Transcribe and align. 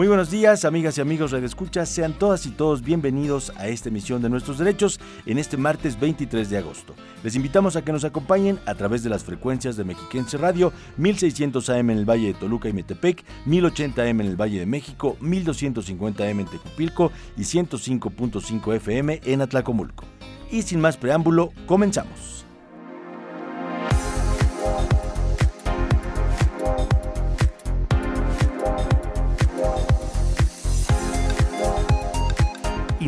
Muy 0.00 0.08
buenos 0.08 0.30
días, 0.30 0.64
amigas 0.64 0.96
y 0.96 1.02
amigos 1.02 1.32
de 1.32 1.44
Escucha. 1.44 1.84
Sean 1.84 2.14
todas 2.14 2.46
y 2.46 2.52
todos 2.52 2.80
bienvenidos 2.80 3.52
a 3.58 3.68
esta 3.68 3.90
emisión 3.90 4.22
de 4.22 4.30
Nuestros 4.30 4.56
Derechos 4.56 4.98
en 5.26 5.36
este 5.36 5.58
martes 5.58 6.00
23 6.00 6.48
de 6.48 6.56
agosto. 6.56 6.94
Les 7.22 7.36
invitamos 7.36 7.76
a 7.76 7.84
que 7.84 7.92
nos 7.92 8.04
acompañen 8.04 8.58
a 8.64 8.74
través 8.74 9.02
de 9.02 9.10
las 9.10 9.24
frecuencias 9.24 9.76
de 9.76 9.84
Mexiquense 9.84 10.38
Radio, 10.38 10.72
1600 10.96 11.68
AM 11.68 11.90
en 11.90 11.98
el 11.98 12.08
Valle 12.08 12.28
de 12.28 12.32
Toluca 12.32 12.70
y 12.70 12.72
Metepec, 12.72 13.22
1080 13.44 14.02
AM 14.02 14.22
en 14.22 14.26
el 14.28 14.40
Valle 14.40 14.60
de 14.60 14.64
México, 14.64 15.18
1250 15.20 16.24
AM 16.24 16.40
en 16.40 16.46
Tecupilco 16.46 17.12
y 17.36 17.42
105.5 17.42 18.76
FM 18.76 19.20
en 19.22 19.42
Atlacomulco. 19.42 20.06
Y 20.50 20.62
sin 20.62 20.80
más 20.80 20.96
preámbulo, 20.96 21.52
comenzamos. 21.66 22.46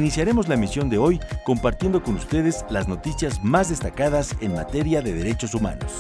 Iniciaremos 0.03 0.49
la 0.49 0.55
emisión 0.55 0.91
de 0.91 0.99
hoy 0.99 1.21
compartiendo 1.45 2.03
con 2.03 2.17
ustedes 2.17 2.65
las 2.71 2.89
noticias 2.89 3.45
más 3.45 3.69
destacadas 3.69 4.35
en 4.41 4.53
materia 4.53 5.01
de 5.01 5.15
derechos 5.15 5.55
humanos. 5.55 5.93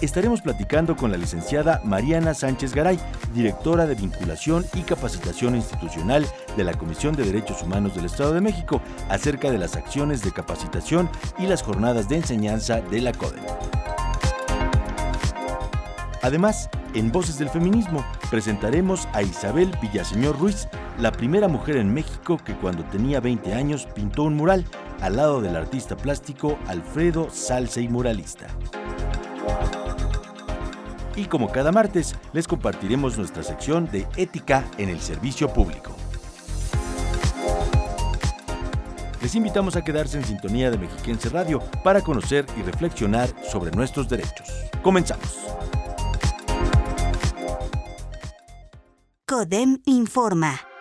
Estaremos 0.00 0.40
platicando 0.40 0.94
con 0.94 1.10
la 1.10 1.16
licenciada 1.16 1.80
Mariana 1.82 2.32
Sánchez 2.32 2.76
Garay, 2.76 3.00
directora 3.34 3.86
de 3.86 3.96
vinculación 3.96 4.64
y 4.72 4.82
capacitación 4.82 5.56
institucional 5.56 6.24
de 6.56 6.62
la 6.62 6.74
Comisión 6.74 7.16
de 7.16 7.24
Derechos 7.24 7.60
Humanos 7.64 7.96
del 7.96 8.04
Estado 8.04 8.32
de 8.32 8.40
México, 8.40 8.80
acerca 9.08 9.50
de 9.50 9.58
las 9.58 9.74
acciones 9.74 10.22
de 10.22 10.30
capacitación 10.30 11.10
y 11.40 11.48
las 11.48 11.64
jornadas 11.64 12.08
de 12.08 12.18
enseñanza 12.18 12.80
de 12.80 13.00
la 13.00 13.12
CODEM. 13.12 13.42
Además, 16.22 16.70
en 16.94 17.10
Voces 17.10 17.36
del 17.36 17.50
Feminismo 17.50 18.02
presentaremos 18.30 19.06
a 19.12 19.22
Isabel 19.22 19.76
Villaseñor 19.82 20.38
Ruiz, 20.38 20.68
la 20.98 21.10
primera 21.12 21.48
mujer 21.48 21.76
en 21.76 21.92
México 21.92 22.38
que 22.44 22.54
cuando 22.54 22.84
tenía 22.84 23.20
20 23.20 23.52
años 23.52 23.86
pintó 23.94 24.24
un 24.24 24.34
mural 24.34 24.64
al 25.00 25.16
lado 25.16 25.40
del 25.40 25.56
artista 25.56 25.96
plástico 25.96 26.58
Alfredo 26.66 27.28
Salce 27.30 27.82
y 27.82 27.88
Muralista. 27.88 28.46
Y 31.16 31.26
como 31.26 31.50
cada 31.50 31.72
martes, 31.72 32.16
les 32.32 32.48
compartiremos 32.48 33.18
nuestra 33.18 33.42
sección 33.42 33.88
de 33.90 34.06
ética 34.16 34.64
en 34.78 34.88
el 34.88 35.00
servicio 35.00 35.52
público. 35.52 35.94
Les 39.22 39.34
invitamos 39.34 39.74
a 39.76 39.82
quedarse 39.82 40.18
en 40.18 40.24
sintonía 40.24 40.70
de 40.70 40.78
Mexiquense 40.78 41.28
Radio 41.30 41.60
para 41.82 42.02
conocer 42.02 42.44
y 42.58 42.62
reflexionar 42.62 43.28
sobre 43.50 43.70
nuestros 43.70 44.08
derechos. 44.08 44.48
Comenzamos. 44.82 45.38
CODEM 49.26 49.80
informa. 49.86 50.73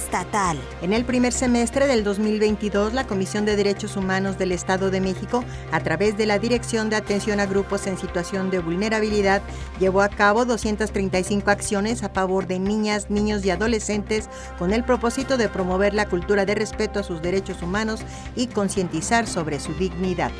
Estatal. 0.00 0.58
En 0.82 0.92
el 0.92 1.04
primer 1.04 1.32
semestre 1.32 1.86
del 1.86 2.04
2022, 2.04 2.94
la 2.94 3.06
Comisión 3.06 3.44
de 3.44 3.56
Derechos 3.56 3.96
Humanos 3.96 4.38
del 4.38 4.52
Estado 4.52 4.90
de 4.90 5.00
México, 5.00 5.44
a 5.72 5.80
través 5.80 6.16
de 6.16 6.26
la 6.26 6.38
Dirección 6.38 6.88
de 6.88 6.96
Atención 6.96 7.38
a 7.38 7.46
Grupos 7.46 7.86
en 7.86 7.98
Situación 7.98 8.50
de 8.50 8.60
Vulnerabilidad, 8.60 9.42
llevó 9.78 10.00
a 10.00 10.08
cabo 10.08 10.44
235 10.44 11.50
acciones 11.50 12.02
a 12.02 12.08
favor 12.08 12.46
de 12.46 12.58
niñas, 12.58 13.10
niños 13.10 13.44
y 13.44 13.50
adolescentes 13.50 14.28
con 14.58 14.72
el 14.72 14.84
propósito 14.84 15.36
de 15.36 15.48
promover 15.48 15.92
la 15.92 16.08
cultura 16.08 16.46
de 16.46 16.54
respeto 16.54 17.00
a 17.00 17.02
sus 17.02 17.20
derechos 17.20 17.62
humanos 17.62 18.00
y 18.34 18.46
concientizar 18.46 19.26
sobre 19.26 19.60
su 19.60 19.74
dignidad. 19.74 20.30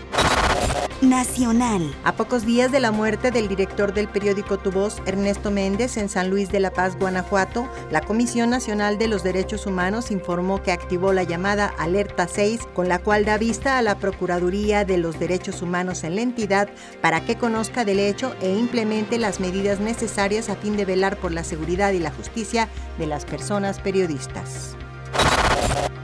Nacional. 1.02 1.94
A 2.04 2.12
pocos 2.12 2.44
días 2.44 2.70
de 2.70 2.78
la 2.78 2.92
muerte 2.92 3.30
del 3.30 3.48
director 3.48 3.94
del 3.94 4.06
periódico 4.06 4.58
Tu 4.58 4.70
Voz, 4.70 5.00
Ernesto 5.06 5.50
Méndez, 5.50 5.96
en 5.96 6.10
San 6.10 6.28
Luis 6.28 6.50
de 6.50 6.60
la 6.60 6.72
Paz, 6.72 6.98
Guanajuato, 6.98 7.66
la 7.90 8.02
Comisión 8.02 8.50
Nacional 8.50 8.98
de 8.98 9.08
los 9.08 9.22
Derechos 9.22 9.49
Humanos 9.50 10.10
informó 10.10 10.62
que 10.62 10.70
activó 10.70 11.12
la 11.12 11.24
llamada 11.24 11.66
Alerta 11.78 12.28
6, 12.28 12.68
con 12.72 12.88
la 12.88 13.00
cual 13.00 13.24
da 13.24 13.36
vista 13.36 13.78
a 13.78 13.82
la 13.82 13.98
Procuraduría 13.98 14.84
de 14.84 14.96
los 14.96 15.18
Derechos 15.18 15.60
Humanos 15.60 16.04
en 16.04 16.14
la 16.14 16.22
entidad 16.22 16.68
para 17.00 17.24
que 17.24 17.36
conozca 17.36 17.84
del 17.84 17.98
hecho 17.98 18.34
e 18.40 18.54
implemente 18.54 19.18
las 19.18 19.40
medidas 19.40 19.80
necesarias 19.80 20.48
a 20.48 20.56
fin 20.56 20.76
de 20.76 20.84
velar 20.84 21.16
por 21.16 21.32
la 21.32 21.42
seguridad 21.42 21.92
y 21.92 21.98
la 21.98 22.12
justicia 22.12 22.68
de 22.98 23.06
las 23.06 23.24
personas 23.24 23.80
periodistas. 23.80 24.76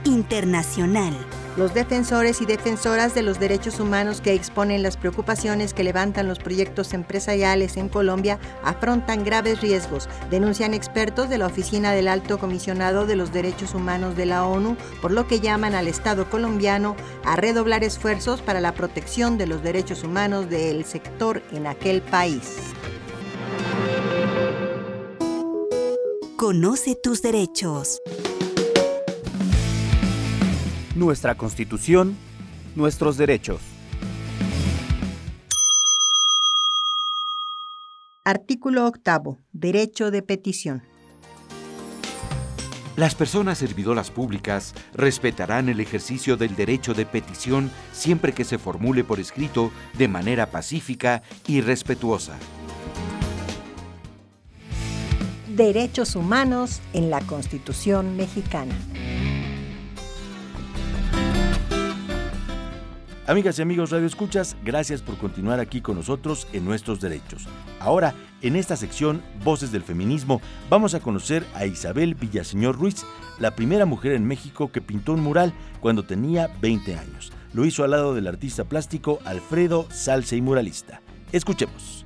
Internacional. 0.03 1.15
Los 1.57 1.73
defensores 1.73 2.39
y 2.39 2.45
defensoras 2.45 3.15
de 3.15 3.23
los 3.23 3.39
derechos 3.39 3.79
humanos 3.79 4.21
que 4.21 4.35
exponen 4.35 4.83
las 4.83 4.95
preocupaciones 4.95 5.73
que 5.73 5.83
levantan 5.83 6.27
los 6.27 6.37
proyectos 6.37 6.93
empresariales 6.93 7.77
en 7.77 7.89
Colombia 7.89 8.37
afrontan 8.63 9.23
graves 9.23 9.59
riesgos, 9.59 10.07
denuncian 10.29 10.75
expertos 10.75 11.29
de 11.29 11.39
la 11.39 11.47
Oficina 11.47 11.93
del 11.93 12.09
Alto 12.09 12.37
Comisionado 12.37 13.07
de 13.07 13.15
los 13.15 13.33
Derechos 13.33 13.73
Humanos 13.73 14.15
de 14.15 14.27
la 14.27 14.45
ONU, 14.45 14.77
por 15.01 15.09
lo 15.09 15.27
que 15.27 15.39
llaman 15.39 15.73
al 15.73 15.87
Estado 15.87 16.29
colombiano 16.29 16.95
a 17.25 17.35
redoblar 17.37 17.83
esfuerzos 17.83 18.43
para 18.43 18.61
la 18.61 18.75
protección 18.75 19.39
de 19.39 19.47
los 19.47 19.63
derechos 19.63 20.03
humanos 20.03 20.51
del 20.51 20.85
sector 20.85 21.41
en 21.51 21.65
aquel 21.65 22.03
país. 22.03 22.57
Conoce 26.35 26.93
tus 26.93 27.23
derechos 27.23 28.03
nuestra 30.97 31.35
Constitución, 31.35 32.17
nuestros 32.75 33.17
derechos. 33.17 33.61
Artículo 38.25 38.87
octavo. 38.87 39.37
Derecho 39.53 40.11
de 40.11 40.21
petición. 40.21 40.81
Las 42.97 43.13
personas 43.13 43.59
servidoras 43.59 44.09
públicas 44.09 44.73
respetarán 44.95 45.69
el 45.69 45.79
ejercicio 45.79 46.35
del 46.35 46.55
derecho 46.55 46.95
de 46.95 47.05
petición 47.05 47.69
siempre 47.93 48.33
que 48.33 48.43
se 48.43 48.57
formule 48.57 49.03
por 49.03 49.19
escrito 49.19 49.71
de 49.97 50.07
manera 50.07 50.47
pacífica 50.47 51.21
y 51.45 51.61
respetuosa. 51.61 52.37
Derechos 55.47 56.15
humanos 56.15 56.81
en 56.93 57.11
la 57.11 57.21
Constitución 57.21 58.17
mexicana. 58.17 58.75
Amigas 63.27 63.59
y 63.59 63.61
amigos 63.61 63.89
Radio 63.89 64.07
Escuchas, 64.07 64.55
gracias 64.63 65.01
por 65.01 65.17
continuar 65.17 65.59
aquí 65.59 65.81
con 65.81 65.97
nosotros 65.97 66.47
en 66.53 66.63
Nuestros 66.63 67.01
Derechos. 67.01 67.45
Ahora, 67.77 68.15
en 68.41 68.55
esta 68.55 68.77
sección 68.77 69.21
Voces 69.43 69.69
del 69.69 69.83
Feminismo, 69.83 70.39
vamos 70.69 70.93
a 70.93 71.01
conocer 71.01 71.45
a 71.53 71.65
Isabel 71.65 72.15
Villaseñor 72.15 72.77
Ruiz, 72.77 73.05
la 73.37 73.53
primera 73.53 73.85
mujer 73.85 74.13
en 74.13 74.25
México 74.25 74.71
que 74.71 74.79
pintó 74.79 75.11
un 75.11 75.23
mural 75.23 75.51
cuando 75.81 76.03
tenía 76.03 76.49
20 76.61 76.95
años. 76.95 77.33
Lo 77.53 77.65
hizo 77.65 77.83
al 77.83 77.91
lado 77.91 78.15
del 78.15 78.27
artista 78.27 78.63
plástico 78.63 79.19
Alfredo 79.25 79.87
Salce 79.91 80.37
y 80.37 80.41
Muralista. 80.41 81.01
Escuchemos 81.33 82.05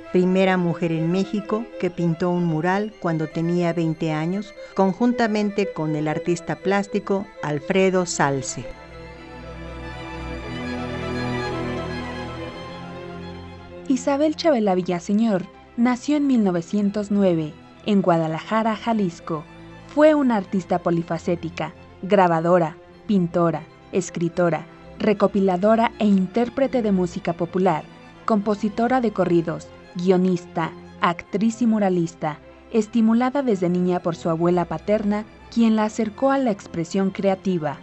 primera 0.11 0.57
mujer 0.57 0.91
en 0.91 1.11
México 1.11 1.65
que 1.79 1.89
pintó 1.89 2.29
un 2.29 2.45
mural 2.45 2.93
cuando 2.99 3.27
tenía 3.27 3.73
20 3.73 4.11
años, 4.11 4.53
conjuntamente 4.75 5.71
con 5.71 5.95
el 5.95 6.07
artista 6.07 6.57
plástico 6.57 7.25
Alfredo 7.41 8.05
Salce. 8.05 8.65
Isabel 13.87 14.35
Chabela 14.35 14.75
Villaseñor 14.75 15.45
nació 15.77 16.17
en 16.17 16.27
1909 16.27 17.53
en 17.85 18.01
Guadalajara, 18.01 18.75
Jalisco. 18.75 19.43
Fue 19.87 20.13
una 20.13 20.37
artista 20.37 20.79
polifacética, 20.79 21.73
grabadora, 22.01 22.77
pintora, 23.07 23.63
escritora, 23.91 24.65
recopiladora 24.99 25.91
e 25.99 26.05
intérprete 26.05 26.81
de 26.81 26.91
música 26.91 27.33
popular, 27.33 27.83
compositora 28.25 29.01
de 29.01 29.11
corridos, 29.11 29.67
guionista, 29.95 30.71
actriz 31.01 31.61
y 31.61 31.67
muralista, 31.67 32.39
estimulada 32.71 33.43
desde 33.43 33.69
niña 33.69 33.99
por 33.99 34.15
su 34.15 34.29
abuela 34.29 34.65
paterna, 34.65 35.25
quien 35.53 35.75
la 35.75 35.85
acercó 35.85 36.31
a 36.31 36.37
la 36.37 36.51
expresión 36.51 37.11
creativa. 37.11 37.77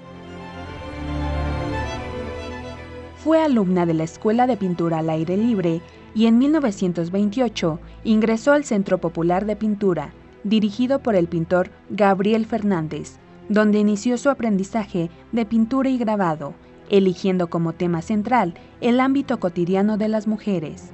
Fue 3.16 3.42
alumna 3.42 3.84
de 3.84 3.94
la 3.94 4.04
Escuela 4.04 4.46
de 4.46 4.56
Pintura 4.56 4.98
al 4.98 5.10
Aire 5.10 5.36
Libre 5.36 5.82
y 6.14 6.26
en 6.26 6.38
1928 6.38 7.80
ingresó 8.04 8.52
al 8.52 8.64
Centro 8.64 8.98
Popular 8.98 9.44
de 9.44 9.56
Pintura, 9.56 10.12
dirigido 10.44 11.00
por 11.00 11.14
el 11.14 11.28
pintor 11.28 11.70
Gabriel 11.90 12.46
Fernández, 12.46 13.18
donde 13.48 13.78
inició 13.78 14.18
su 14.18 14.30
aprendizaje 14.30 15.10
de 15.32 15.44
pintura 15.44 15.90
y 15.90 15.98
grabado, 15.98 16.54
eligiendo 16.90 17.50
como 17.50 17.72
tema 17.72 18.02
central 18.02 18.54
el 18.80 19.00
ámbito 19.00 19.40
cotidiano 19.40 19.98
de 19.98 20.08
las 20.08 20.26
mujeres. 20.26 20.92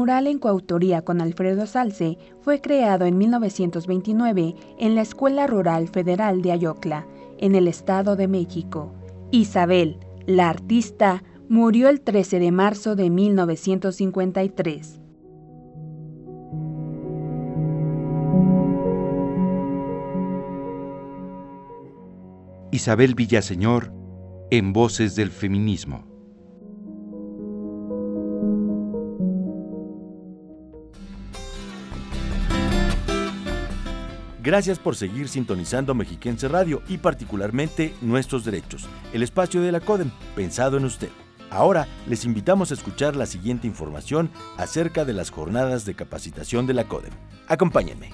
Mural 0.00 0.26
en 0.28 0.38
coautoría 0.38 1.02
con 1.02 1.20
Alfredo 1.20 1.66
Salce 1.66 2.16
fue 2.40 2.62
creado 2.62 3.04
en 3.04 3.18
1929 3.18 4.54
en 4.78 4.94
la 4.94 5.02
Escuela 5.02 5.46
Rural 5.46 5.88
Federal 5.88 6.40
de 6.40 6.52
Ayocla, 6.52 7.06
en 7.36 7.54
el 7.54 7.68
Estado 7.68 8.16
de 8.16 8.26
México. 8.26 8.94
Isabel, 9.30 9.98
la 10.24 10.48
artista, 10.48 11.22
murió 11.50 11.90
el 11.90 12.00
13 12.00 12.38
de 12.38 12.50
marzo 12.50 12.96
de 12.96 13.10
1953. 13.10 15.00
Isabel 22.72 23.14
Villaseñor, 23.14 23.92
en 24.50 24.72
Voces 24.72 25.14
del 25.14 25.30
Feminismo. 25.30 26.09
Gracias 34.42 34.78
por 34.78 34.96
seguir 34.96 35.28
sintonizando 35.28 35.94
Mexiquense 35.94 36.48
Radio 36.48 36.80
y 36.88 36.96
particularmente 36.96 37.94
Nuestros 38.00 38.42
Derechos, 38.42 38.88
el 39.12 39.22
espacio 39.22 39.60
de 39.60 39.70
la 39.70 39.80
CODEM, 39.80 40.10
pensado 40.34 40.78
en 40.78 40.86
usted. 40.86 41.10
Ahora 41.50 41.86
les 42.06 42.24
invitamos 42.24 42.70
a 42.70 42.74
escuchar 42.74 43.16
la 43.16 43.26
siguiente 43.26 43.66
información 43.66 44.30
acerca 44.56 45.04
de 45.04 45.12
las 45.12 45.30
jornadas 45.30 45.84
de 45.84 45.94
capacitación 45.94 46.66
de 46.66 46.72
la 46.72 46.84
CODEM. 46.84 47.12
Acompáñenme. 47.48 48.12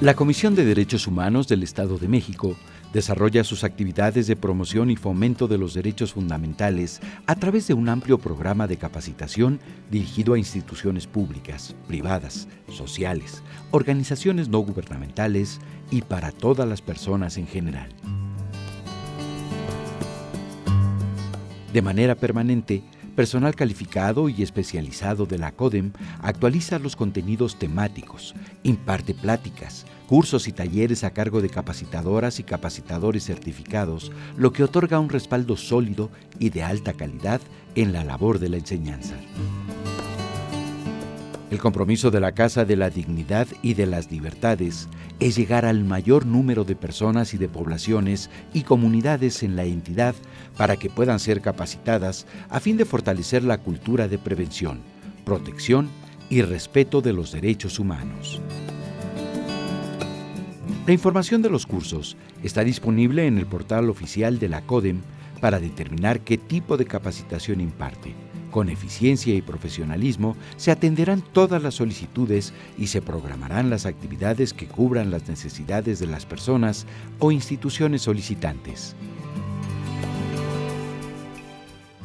La 0.00 0.14
Comisión 0.14 0.56
de 0.56 0.64
Derechos 0.64 1.06
Humanos 1.06 1.46
del 1.46 1.62
Estado 1.62 1.98
de 1.98 2.08
México 2.08 2.56
Desarrolla 2.92 3.42
sus 3.42 3.64
actividades 3.64 4.26
de 4.26 4.36
promoción 4.36 4.90
y 4.90 4.96
fomento 4.96 5.48
de 5.48 5.56
los 5.56 5.72
derechos 5.72 6.12
fundamentales 6.12 7.00
a 7.26 7.34
través 7.36 7.66
de 7.66 7.74
un 7.74 7.88
amplio 7.88 8.18
programa 8.18 8.66
de 8.66 8.76
capacitación 8.76 9.60
dirigido 9.90 10.34
a 10.34 10.38
instituciones 10.38 11.06
públicas, 11.06 11.74
privadas, 11.88 12.48
sociales, 12.68 13.42
organizaciones 13.70 14.48
no 14.48 14.58
gubernamentales 14.58 15.60
y 15.90 16.02
para 16.02 16.32
todas 16.32 16.68
las 16.68 16.82
personas 16.82 17.38
en 17.38 17.46
general. 17.46 17.88
De 21.72 21.80
manera 21.80 22.14
permanente, 22.14 22.82
Personal 23.14 23.54
calificado 23.54 24.30
y 24.30 24.42
especializado 24.42 25.26
de 25.26 25.36
la 25.36 25.52
CODEM 25.52 25.92
actualiza 26.22 26.78
los 26.78 26.96
contenidos 26.96 27.58
temáticos, 27.58 28.34
imparte 28.62 29.12
pláticas, 29.12 29.84
cursos 30.12 30.46
y 30.46 30.52
talleres 30.52 31.04
a 31.04 31.12
cargo 31.12 31.40
de 31.40 31.48
capacitadoras 31.48 32.38
y 32.38 32.42
capacitadores 32.42 33.24
certificados, 33.24 34.12
lo 34.36 34.52
que 34.52 34.62
otorga 34.62 35.00
un 35.00 35.08
respaldo 35.08 35.56
sólido 35.56 36.10
y 36.38 36.50
de 36.50 36.62
alta 36.62 36.92
calidad 36.92 37.40
en 37.76 37.94
la 37.94 38.04
labor 38.04 38.38
de 38.38 38.50
la 38.50 38.58
enseñanza. 38.58 39.14
El 41.50 41.58
compromiso 41.60 42.10
de 42.10 42.20
la 42.20 42.32
Casa 42.32 42.66
de 42.66 42.76
la 42.76 42.90
Dignidad 42.90 43.46
y 43.62 43.72
de 43.72 43.86
las 43.86 44.10
Libertades 44.10 44.86
es 45.18 45.34
llegar 45.34 45.64
al 45.64 45.82
mayor 45.82 46.26
número 46.26 46.64
de 46.64 46.76
personas 46.76 47.32
y 47.32 47.38
de 47.38 47.48
poblaciones 47.48 48.28
y 48.52 48.64
comunidades 48.64 49.42
en 49.42 49.56
la 49.56 49.64
entidad 49.64 50.14
para 50.58 50.76
que 50.76 50.90
puedan 50.90 51.20
ser 51.20 51.40
capacitadas 51.40 52.26
a 52.50 52.60
fin 52.60 52.76
de 52.76 52.84
fortalecer 52.84 53.44
la 53.44 53.56
cultura 53.56 54.08
de 54.08 54.18
prevención, 54.18 54.82
protección 55.24 55.88
y 56.28 56.42
respeto 56.42 57.00
de 57.00 57.14
los 57.14 57.32
derechos 57.32 57.78
humanos. 57.78 58.42
La 60.86 60.92
información 60.92 61.42
de 61.42 61.50
los 61.50 61.66
cursos 61.66 62.16
está 62.42 62.64
disponible 62.64 63.26
en 63.26 63.38
el 63.38 63.46
portal 63.46 63.88
oficial 63.88 64.38
de 64.38 64.48
la 64.48 64.62
CODEM 64.62 65.00
para 65.40 65.60
determinar 65.60 66.20
qué 66.20 66.38
tipo 66.38 66.76
de 66.76 66.86
capacitación 66.86 67.60
imparte 67.60 68.14
con 68.52 68.68
eficiencia 68.68 69.34
y 69.34 69.42
profesionalismo 69.42 70.36
se 70.56 70.70
atenderán 70.70 71.22
todas 71.22 71.60
las 71.60 71.74
solicitudes 71.74 72.52
y 72.78 72.86
se 72.86 73.02
programarán 73.02 73.70
las 73.70 73.86
actividades 73.86 74.52
que 74.52 74.66
cubran 74.66 75.10
las 75.10 75.26
necesidades 75.26 75.98
de 75.98 76.06
las 76.06 76.26
personas 76.26 76.86
o 77.18 77.32
instituciones 77.32 78.02
solicitantes. 78.02 78.94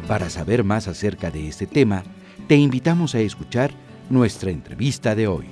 Para 0.07 0.31
saber 0.31 0.63
más 0.63 0.87
acerca 0.87 1.29
de 1.29 1.47
este 1.47 1.67
tema, 1.67 2.01
te 2.47 2.55
invitamos 2.55 3.13
a 3.13 3.19
escuchar 3.19 3.69
nuestra 4.09 4.49
entrevista 4.49 5.13
de 5.13 5.27
hoy. 5.27 5.45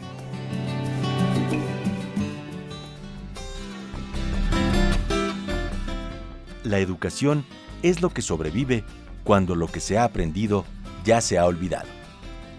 La 6.66 6.80
educación 6.80 7.46
es 7.84 8.02
lo 8.02 8.10
que 8.10 8.24
sobrevive 8.24 8.84
cuando 9.24 9.54
lo 9.54 9.68
que 9.68 9.80
se 9.80 10.00
ha 10.00 10.04
aprendido 10.04 10.66
ya 11.04 11.22
se 11.22 11.38
ha 11.38 11.46
olvidado. 11.46 11.88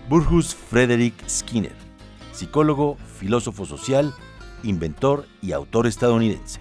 Burgos 0.08 0.54
Frederick 0.54 1.28
Skinner, 1.28 1.74
psicólogo, 2.32 2.96
filósofo 3.18 3.66
social, 3.66 4.14
inventor 4.62 5.26
y 5.42 5.50
autor 5.50 5.88
estadounidense. 5.88 6.60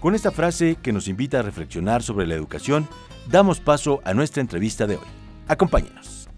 Con 0.00 0.16
esta 0.16 0.32
frase 0.32 0.76
que 0.82 0.92
nos 0.92 1.06
invita 1.06 1.38
a 1.38 1.42
reflexionar 1.42 2.02
sobre 2.02 2.26
la 2.26 2.34
educación, 2.34 2.88
damos 3.30 3.60
paso 3.60 4.00
a 4.04 4.12
nuestra 4.12 4.40
entrevista 4.40 4.88
de 4.88 4.96
hoy. 4.96 5.06
Acompáñenos. 5.46 6.28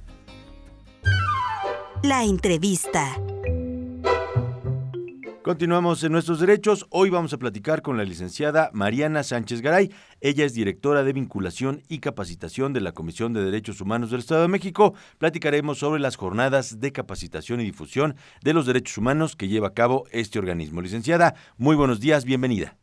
La 2.03 2.23
entrevista. 2.25 3.19
Continuamos 5.43 6.03
en 6.03 6.13
nuestros 6.13 6.41
derechos. 6.41 6.87
Hoy 6.91 7.11
vamos 7.11 7.33
a 7.33 7.39
platicar 7.39 7.81
con 7.81 7.97
la 7.97 8.05
licenciada 8.05 8.71
Mariana 8.73 9.23
Sánchez 9.23 9.63
Garay. 9.63 9.91
Ella 10.21 10.45
es 10.45 10.53
directora 10.53 11.05
de 11.05 11.13
vinculación 11.13 11.83
y 11.89 12.01
capacitación 12.01 12.73
de 12.73 12.81
la 12.81 12.93
Comisión 12.93 13.33
de 13.33 13.45
Derechos 13.45 13.81
Humanos 13.81 14.11
del 14.11 14.21
Estado 14.21 14.43
de 14.43 14.49
México. 14.49 14.95
Platicaremos 15.19 15.79
sobre 15.79 16.01
las 16.01 16.17
jornadas 16.17 16.81
de 16.81 16.93
capacitación 16.93 17.61
y 17.61 17.65
difusión 17.65 18.17
de 18.43 18.53
los 18.53 18.67
derechos 18.67 18.99
humanos 18.99 19.37
que 19.37 19.49
lleva 19.49 19.69
a 19.69 19.75
cabo 19.75 20.05
este 20.11 20.41
organismo. 20.41 20.83
Licenciada, 20.83 21.35
muy 21.57 21.77
buenos 21.77 22.01
días, 22.01 22.25
bienvenida. 22.25 22.77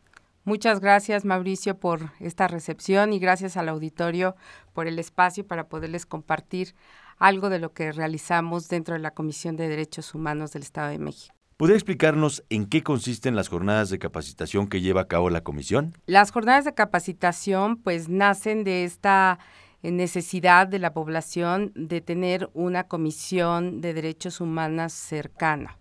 Muchas 0.46 0.80
gracias 0.80 1.26
Mauricio 1.26 1.78
por 1.78 2.12
esta 2.20 2.48
recepción 2.48 3.12
y 3.14 3.20
gracias 3.20 3.58
al 3.58 3.68
auditorio 3.68 4.36
por 4.74 4.88
el 4.88 4.98
espacio 4.98 5.46
para 5.46 5.68
poderles 5.68 6.06
compartir 6.06 6.74
algo 7.18 7.50
de 7.50 7.60
lo 7.60 7.74
que 7.74 7.92
realizamos 7.92 8.70
dentro 8.70 8.94
de 8.94 9.02
la 9.02 9.12
Comisión 9.12 9.58
de 9.58 9.68
Derechos 9.68 10.16
Humanos 10.16 10.52
del 10.54 10.64
Estado 10.64 10.90
de 10.90 11.00
México. 11.00 11.35
¿Podría 11.58 11.78
explicarnos 11.78 12.44
en 12.50 12.66
qué 12.66 12.84
consisten 12.84 13.34
las 13.38 13.48
jornadas 13.48 13.90
de 13.90 13.98
capacitación 13.98 14.68
que 14.68 14.82
lleva 14.82 15.00
a 15.00 15.08
cabo 15.08 15.30
la 15.30 15.40
comisión? 15.40 15.94
Las 16.06 16.32
jornadas 16.32 16.66
de 16.66 16.74
capacitación 16.74 17.78
pues 17.78 18.10
nacen 18.10 18.66
de 18.66 18.84
esta 18.84 19.40
eh, 19.82 19.90
necesidad 19.92 20.68
de 20.68 20.80
la 20.80 20.92
población 20.92 21.72
de 21.74 22.02
tener 22.02 22.50
una 22.54 22.90
comisión 22.90 23.80
de 23.80 23.94
derechos 23.94 24.42
humanos 24.42 24.92
cercana. 24.92 25.78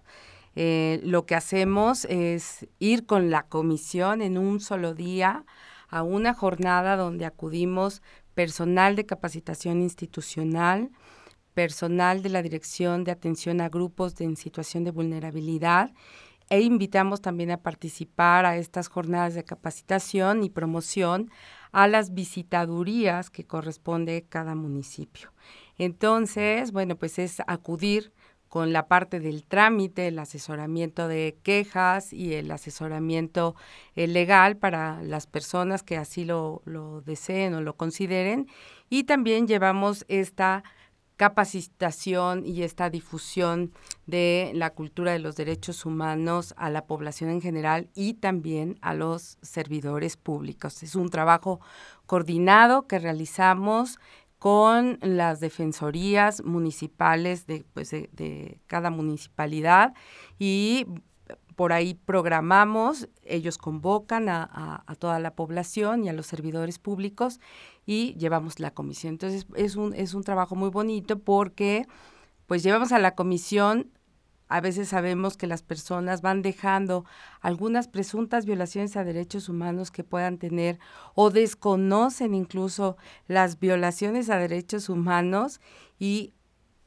Eh, 0.54 1.00
lo 1.02 1.26
que 1.26 1.34
hacemos 1.34 2.04
es 2.04 2.68
ir 2.78 3.04
con 3.04 3.32
la 3.32 3.42
comisión 3.42 4.22
en 4.22 4.38
un 4.38 4.60
solo 4.60 4.94
día 4.94 5.44
a 5.88 6.04
una 6.04 6.34
jornada 6.34 6.96
donde 6.96 7.26
acudimos 7.26 8.00
personal 8.34 8.94
de 8.94 9.06
capacitación 9.06 9.82
institucional, 9.82 10.90
personal 11.54 12.22
de 12.22 12.28
la 12.28 12.42
Dirección 12.42 13.04
de 13.04 13.12
Atención 13.12 13.60
a 13.60 13.68
Grupos 13.68 14.14
de, 14.16 14.24
en 14.24 14.36
Situación 14.36 14.84
de 14.84 14.90
Vulnerabilidad 14.90 15.92
e 16.50 16.60
invitamos 16.60 17.20
también 17.20 17.50
a 17.50 17.62
participar 17.62 18.44
a 18.44 18.56
estas 18.56 18.88
jornadas 18.88 19.34
de 19.34 19.44
capacitación 19.44 20.42
y 20.42 20.50
promoción 20.50 21.30
a 21.72 21.88
las 21.88 22.12
visitadurías 22.14 23.30
que 23.30 23.46
corresponde 23.46 24.26
cada 24.28 24.54
municipio. 24.54 25.32
Entonces, 25.78 26.70
bueno, 26.70 26.96
pues 26.96 27.18
es 27.18 27.40
acudir 27.46 28.12
con 28.48 28.72
la 28.72 28.86
parte 28.86 29.18
del 29.18 29.44
trámite, 29.44 30.06
el 30.06 30.18
asesoramiento 30.20 31.08
de 31.08 31.36
quejas 31.42 32.12
y 32.12 32.34
el 32.34 32.48
asesoramiento 32.52 33.56
eh, 33.96 34.06
legal 34.06 34.56
para 34.56 35.02
las 35.02 35.26
personas 35.26 35.82
que 35.82 35.96
así 35.96 36.24
lo, 36.24 36.62
lo 36.64 37.00
deseen 37.00 37.54
o 37.54 37.60
lo 37.62 37.76
consideren. 37.76 38.46
Y 38.88 39.04
también 39.04 39.48
llevamos 39.48 40.04
esta 40.06 40.62
capacitación 41.16 42.44
y 42.44 42.62
esta 42.62 42.90
difusión 42.90 43.72
de 44.06 44.50
la 44.54 44.70
cultura 44.70 45.12
de 45.12 45.20
los 45.20 45.36
derechos 45.36 45.86
humanos 45.86 46.54
a 46.56 46.70
la 46.70 46.86
población 46.86 47.30
en 47.30 47.40
general 47.40 47.88
y 47.94 48.14
también 48.14 48.78
a 48.82 48.94
los 48.94 49.38
servidores 49.42 50.16
públicos. 50.16 50.82
Es 50.82 50.96
un 50.96 51.10
trabajo 51.10 51.60
coordinado 52.06 52.86
que 52.86 52.98
realizamos 52.98 53.98
con 54.38 54.98
las 55.00 55.40
defensorías 55.40 56.44
municipales 56.44 57.46
de, 57.46 57.64
pues 57.72 57.90
de, 57.90 58.60
cada 58.66 58.90
municipalidad 58.90 59.94
y 60.38 60.86
por 61.56 61.72
ahí 61.72 61.94
programamos, 61.94 63.08
ellos 63.22 63.58
convocan 63.58 64.28
a, 64.28 64.84
toda 64.98 65.18
la 65.18 65.34
población 65.34 66.04
y 66.04 66.08
a 66.08 66.12
los 66.12 66.26
servidores 66.26 66.78
públicos 66.78 67.40
y 67.86 68.14
llevamos 68.14 68.60
la 68.60 68.72
comisión. 68.72 69.14
Entonces 69.14 69.46
es 69.56 69.76
un, 69.76 69.94
es 69.94 70.14
un 70.14 70.24
trabajo 70.24 70.56
muy 70.56 70.70
bonito 70.70 71.18
porque 71.18 71.86
pues 72.46 72.62
llevamos 72.62 72.92
a 72.92 72.98
la 72.98 73.14
comisión, 73.14 73.90
a 74.48 74.60
veces 74.60 74.88
sabemos 74.88 75.36
que 75.36 75.46
las 75.46 75.62
personas 75.62 76.20
van 76.20 76.42
dejando 76.42 77.04
algunas 77.40 77.88
presuntas 77.88 78.44
violaciones 78.44 78.96
a 78.96 79.04
derechos 79.04 79.48
humanos 79.48 79.90
que 79.90 80.04
puedan 80.04 80.38
tener 80.38 80.78
o 81.14 81.30
desconocen 81.30 82.34
incluso 82.34 82.96
las 83.26 83.58
violaciones 83.58 84.28
a 84.28 84.38
derechos 84.38 84.88
humanos 84.88 85.60
y 85.98 86.34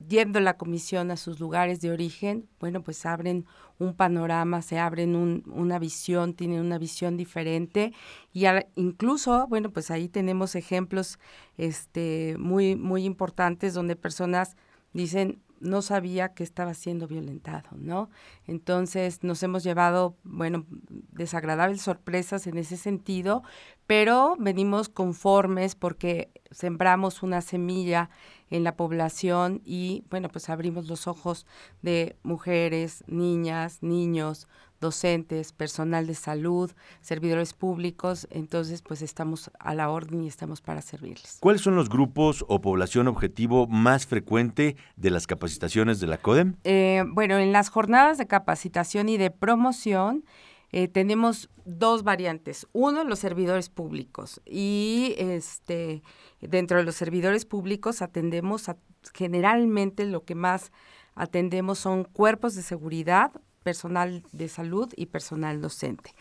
yendo 0.06 0.40
la 0.40 0.58
comisión 0.58 1.12
a 1.12 1.18
sus 1.18 1.40
lugares 1.40 1.82
de 1.82 1.92
origen, 1.92 2.48
bueno, 2.60 2.84
pues 2.84 3.06
abren 3.06 3.46
un 3.80 3.96
panorama, 3.96 4.62
se 4.62 4.80
abren 4.80 5.16
una 5.16 5.80
visión, 5.80 6.34
tienen 6.34 6.62
una 6.62 6.78
visión 6.78 7.18
diferente. 7.18 7.94
Y 8.34 8.46
incluso, 8.76 9.48
bueno, 9.48 9.72
pues 9.72 9.92
ahí 9.92 10.10
tenemos 10.10 10.56
ejemplos 10.56 11.20
este, 11.58 12.36
muy, 12.40 12.76
muy 12.76 13.06
importantes 13.06 13.74
donde 13.74 13.96
personas 13.96 14.56
dicen, 14.94 15.42
no 15.60 15.82
sabía 15.82 16.34
que 16.34 16.44
estaba 16.44 16.74
siendo 16.74 17.08
violentado, 17.08 17.70
¿no? 17.76 18.10
Entonces 18.46 19.24
nos 19.24 19.42
hemos 19.44 19.64
llevado, 19.64 20.16
bueno, 20.24 20.66
desagradables 21.12 21.82
sorpresas 21.82 22.48
en 22.48 22.58
ese 22.58 22.78
sentido, 22.78 23.44
pero 23.86 24.36
venimos 24.40 24.90
conformes 24.90 25.76
porque 25.76 26.32
sembramos 26.52 27.24
una 27.24 27.42
semilla 27.42 28.10
en 28.50 28.64
la 28.64 28.76
población 28.76 29.62
y, 29.66 30.04
bueno, 30.10 30.30
pues 30.30 30.50
abrimos 30.50 30.88
los 30.88 31.08
ojos 31.08 31.46
de 31.82 32.18
mujeres, 32.24 33.04
niñas, 33.08 33.82
niños, 33.82 34.48
docentes, 34.80 35.52
personal 35.52 36.08
de 36.08 36.16
salud, 36.16 36.72
servidores 37.02 37.54
públicos, 37.54 38.28
entonces 38.30 38.82
pues 38.82 39.02
estamos 39.02 39.50
a 39.60 39.74
la 39.74 39.90
orden 39.90 40.24
y 40.24 40.28
estamos 40.28 40.62
para 40.62 40.82
servirles. 40.82 41.38
¿Cuáles 41.40 41.62
son 41.62 41.76
los 41.76 41.90
grupos 41.90 42.46
o 42.48 42.62
población 42.62 43.08
objetivo 43.08 43.68
más 43.68 44.06
frecuente 44.06 44.76
de 44.96 45.10
las 45.10 45.28
capacitaciones 45.28 46.00
de 46.00 46.08
la 46.08 46.18
CODEM? 46.18 46.56
Eh, 46.64 47.04
bueno, 47.08 47.38
en 47.38 47.52
las 47.52 47.70
jornadas 47.70 48.18
de 48.18 48.28
capacitación 48.28 49.10
y 49.10 49.18
de 49.18 49.32
promoción 49.32 50.24
eh, 50.72 50.88
tenemos 50.88 51.50
dos 51.66 52.04
variantes. 52.04 52.68
Uno, 52.74 53.04
los 53.04 53.20
servidores 53.20 53.70
públicos 53.70 54.42
y 54.46 55.16
este 55.18 56.04
dentro 56.42 56.78
de 56.78 56.84
los 56.84 56.96
servidores 56.96 57.46
públicos 57.46 58.02
atendemos 58.02 58.70
a, 58.70 58.78
generalmente 59.14 60.06
lo 60.06 60.24
que 60.24 60.36
más 60.36 60.72
atendemos 61.16 61.80
son 61.80 62.04
cuerpos 62.04 62.56
de 62.56 62.62
seguridad, 62.62 63.32
personal 63.68 64.24
de 64.32 64.48
salud 64.48 64.94
y 64.96 65.08
personal 65.08 65.60
docente. 65.62 66.12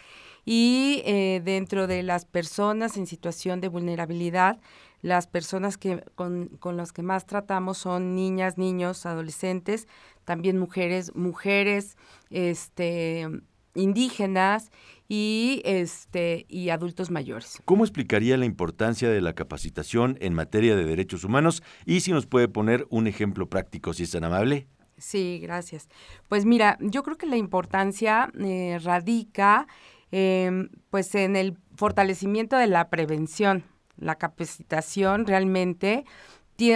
Y 0.44 1.02
eh, 1.04 1.40
dentro 1.44 1.86
de 1.86 2.02
las 2.02 2.24
personas 2.24 2.96
en 2.96 3.06
situación 3.06 3.60
de 3.60 3.68
vulnerabilidad, 3.68 4.58
las 5.00 5.28
personas 5.28 5.78
que, 5.78 6.02
con, 6.16 6.48
con 6.58 6.76
las 6.76 6.92
que 6.92 7.02
más 7.02 7.24
tratamos 7.24 7.78
son 7.78 8.16
niñas, 8.16 8.58
niños, 8.58 9.06
adolescentes, 9.06 9.86
también 10.24 10.58
mujeres, 10.58 11.14
mujeres 11.14 11.96
este, 12.30 13.28
indígenas 13.76 14.72
y, 15.08 15.62
este, 15.64 16.46
y 16.48 16.70
adultos 16.70 17.12
mayores. 17.12 17.62
¿Cómo 17.64 17.84
explicaría 17.84 18.36
la 18.36 18.44
importancia 18.44 19.08
de 19.08 19.20
la 19.20 19.34
capacitación 19.34 20.18
en 20.20 20.34
materia 20.34 20.74
de 20.74 20.82
derechos 20.82 21.22
humanos? 21.22 21.62
Y 21.84 22.00
si 22.00 22.10
nos 22.10 22.26
puede 22.26 22.48
poner 22.48 22.88
un 22.90 23.06
ejemplo 23.06 23.48
práctico, 23.48 23.94
si 23.94 24.02
es 24.02 24.10
tan 24.10 24.24
amable. 24.24 24.66
Sí, 24.98 25.40
gracias. 25.42 25.88
Pues 26.28 26.44
mira, 26.46 26.78
yo 26.80 27.02
creo 27.02 27.18
que 27.18 27.26
la 27.26 27.36
importancia 27.36 28.30
eh, 28.38 28.78
radica 28.82 29.66
em, 30.10 30.70
pues 30.90 31.14
en 31.14 31.36
el 31.36 31.58
fortalecimiento 31.76 32.56
de 32.56 32.66
la 32.66 32.88
prevención. 32.88 33.64
La 33.98 34.16
capacitación 34.16 35.26
realmente 35.26 36.04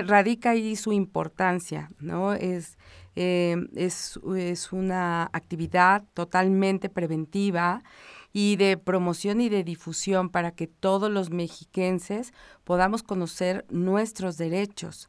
radica 0.04 0.50
ahí 0.50 0.76
su 0.76 0.92
importancia, 0.92 1.90
¿no? 1.98 2.34
Es, 2.34 2.76
em, 3.16 3.68
es, 3.74 4.20
es 4.36 4.72
una 4.72 5.30
actividad 5.32 6.04
totalmente 6.12 6.90
preventiva 6.90 7.82
y 8.32 8.56
de 8.56 8.76
promoción 8.76 9.40
y 9.40 9.48
de 9.48 9.64
difusión 9.64 10.28
para 10.28 10.52
que 10.52 10.66
todos 10.66 11.10
los 11.10 11.30
mexiquenses 11.30 12.32
podamos 12.64 13.02
conocer 13.02 13.64
nuestros 13.70 14.36
derechos 14.36 15.08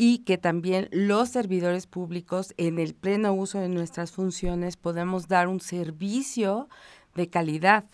y 0.00 0.18
que 0.18 0.38
también 0.38 0.88
los 0.92 1.28
servidores 1.30 1.88
públicos 1.88 2.54
en 2.56 2.78
el 2.78 2.94
pleno 2.94 3.32
uso 3.32 3.58
de 3.58 3.68
nuestras 3.68 4.12
funciones 4.12 4.76
podamos 4.76 5.26
dar 5.26 5.48
un 5.48 5.58
servicio 5.58 6.68
de 7.16 7.28
calidad 7.28 7.84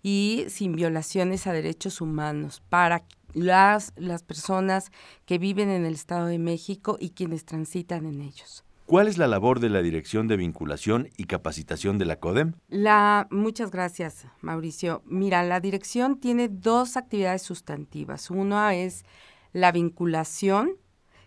y 0.00 0.44
sin 0.46 0.76
violaciones 0.76 1.48
a 1.48 1.52
derechos 1.52 2.00
humanos 2.00 2.62
para 2.68 3.02
las, 3.34 3.92
las 3.96 4.22
personas 4.22 4.92
que 5.26 5.38
viven 5.38 5.70
en 5.70 5.84
el 5.84 5.94
Estado 5.94 6.26
de 6.26 6.38
México 6.38 6.96
y 7.00 7.10
quienes 7.10 7.44
transitan 7.44 8.06
en 8.06 8.20
ellos. 8.20 8.64
¿Cuál 8.86 9.08
es 9.08 9.18
la 9.18 9.26
labor 9.26 9.58
de 9.58 9.70
la 9.70 9.82
Dirección 9.82 10.28
de 10.28 10.36
Vinculación 10.36 11.08
y 11.16 11.24
Capacitación 11.24 11.98
de 11.98 12.04
la 12.04 12.20
CODEM? 12.20 12.54
La, 12.68 13.26
muchas 13.32 13.72
gracias, 13.72 14.24
Mauricio. 14.40 15.02
Mira, 15.04 15.42
la 15.42 15.58
dirección 15.58 16.20
tiene 16.20 16.46
dos 16.46 16.96
actividades 16.96 17.42
sustantivas. 17.42 18.30
Una 18.30 18.76
es 18.76 19.04
la 19.52 19.72
vinculación 19.72 20.76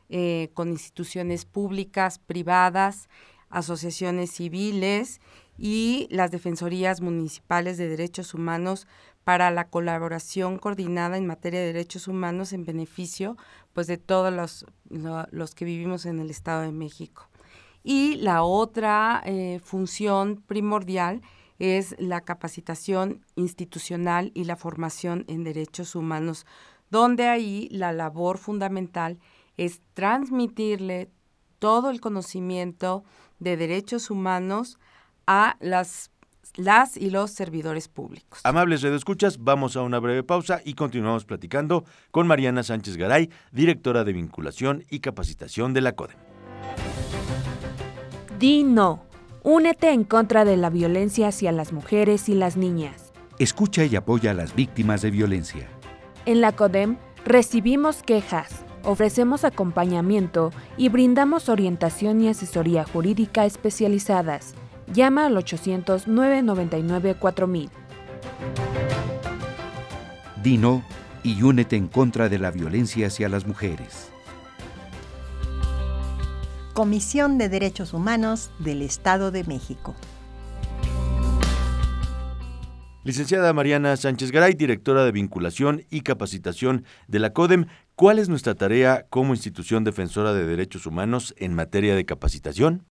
eh, 0.10 0.50
con 0.54 0.70
instituciones 0.70 1.46
públicas, 1.46 2.20
privadas, 2.20 3.10
asociaciones 3.50 4.32
civiles 4.32 5.22
y 5.58 6.08
las 6.10 6.32
defensorías 6.32 7.02
municipales 7.02 7.78
de 7.78 7.88
derechos 7.88 8.34
humanos 8.34 8.88
para 9.24 9.52
la 9.52 9.70
colaboración 9.70 10.58
coordinada 10.58 11.18
en 11.18 11.28
materia 11.28 11.60
de 11.60 11.68
derechos 11.68 12.08
humanos 12.08 12.52
en 12.52 12.66
beneficio 12.66 13.38
pues 13.72 13.88
de 13.88 13.98
todos 13.98 14.34
los, 14.34 14.66
los 15.32 15.56
que 15.56 15.66
vivimos 15.66 16.06
en 16.06 16.20
el 16.20 16.30
Estado 16.30 16.62
de 16.62 16.72
México. 16.72 17.30
Y 17.84 18.16
la 18.16 18.44
otra 18.44 19.22
eh, 19.26 19.60
función 19.64 20.42
primordial 20.48 21.22
es 21.60 21.96
la 22.00 22.22
capacitación 22.22 23.26
institucional 23.36 24.32
y 24.34 24.46
la 24.46 24.56
formación 24.56 25.26
en 25.28 25.44
derechos 25.44 25.96
humanos, 25.96 26.46
donde 26.90 27.28
ahí 27.28 27.68
la 27.72 27.92
labor 27.92 28.38
fundamental 28.38 29.18
es 29.18 29.24
transmitirle 29.94 31.10
todo 31.60 31.90
el 31.90 32.02
conocimiento 32.02 33.04
de 33.40 33.58
derechos 33.58 34.10
humanos 34.10 34.80
a 35.28 35.56
las 35.60 36.12
las 36.56 36.98
y 36.98 37.10
los 37.10 37.32
servidores 37.32 37.88
públicos. 37.88 38.42
Amables 38.44 38.82
redescuchas, 38.82 39.40
vamos 39.40 39.76
a 39.76 39.82
una 39.82 40.00
breve 40.00 40.24
pausa 40.24 40.62
y 40.64 40.74
continuamos 40.76 41.26
platicando 41.26 41.84
con 42.12 42.28
Mariana 42.28 42.64
Sánchez 42.64 42.98
Garay, 42.98 43.32
directora 43.52 44.04
de 44.04 44.14
vinculación 44.14 44.84
y 44.90 45.00
capacitación 45.00 45.74
de 45.74 45.82
la 45.82 45.94
CODEM. 45.94 46.18
Di 48.40 48.64
no. 48.64 49.06
Únete 49.42 49.92
en 49.92 50.04
contra 50.04 50.46
de 50.46 50.58
la 50.58 50.70
violencia 50.70 51.30
hacia 51.30 51.52
las 51.52 51.74
mujeres 51.74 52.30
y 52.30 52.36
las 52.36 52.56
niñas. 52.56 53.12
Escucha 53.40 53.84
y 53.86 53.96
apoya 53.96 54.32
a 54.32 54.34
las 54.34 54.56
víctimas 54.56 55.02
de 55.02 55.12
violencia. 55.12 55.68
En 56.26 56.40
la 56.40 56.52
CODEM 56.52 56.98
recibimos 57.26 58.04
quejas 58.04 58.64
Ofrecemos 58.84 59.46
acompañamiento 59.46 60.52
y 60.76 60.90
brindamos 60.90 61.48
orientación 61.48 62.20
y 62.22 62.28
asesoría 62.28 62.84
jurídica 62.84 63.46
especializadas. 63.46 64.56
Llama 64.92 65.28
al 65.28 65.38
800-999-4000. 65.38 67.70
Dino 70.44 70.84
y 71.24 71.42
únete 71.42 71.78
en 71.78 71.88
contra 71.88 72.28
de 72.28 72.40
la 72.40 72.52
violencia 72.52 73.08
hacia 73.08 73.30
las 73.30 73.48
mujeres. 73.48 74.10
Comisión 76.74 77.38
de 77.38 77.48
Derechos 77.48 77.94
Humanos 77.94 78.52
del 78.60 78.82
Estado 78.82 79.32
de 79.32 79.46
México. 79.46 79.96
Licenciada 83.06 83.52
Mariana 83.52 83.98
Sánchez 83.98 84.32
Garay, 84.32 84.54
directora 84.54 85.04
de 85.04 85.12
vinculación 85.12 85.84
y 85.90 86.02
capacitación 86.02 86.86
de 87.10 87.20
la 87.20 87.34
CODEM, 87.34 87.66
¿cuál 87.96 88.20
es 88.20 88.30
nuestra 88.30 88.56
tarea 88.56 89.06
como 89.10 89.34
institución 89.34 89.84
defensora 89.84 90.34
de 90.34 90.46
derechos 90.46 90.86
humanos 90.86 91.34
en 91.38 91.54
materia 91.54 91.96
de 91.96 92.06
capacitación? 92.06 92.86